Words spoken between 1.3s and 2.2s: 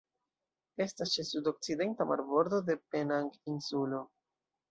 sudokcidenta